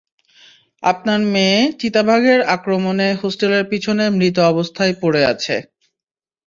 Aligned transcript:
আপনার 0.83 1.19
মেয়ে 1.33 1.59
চিতাবাঘের 1.79 2.39
আক্রমণে 2.55 3.09
হোস্টেলের 3.21 3.63
পিছনে 3.71 4.05
মৃত 4.17 4.37
অবস্থায় 4.51 4.93
পড়ে 5.01 5.21
আছে। 5.31 5.55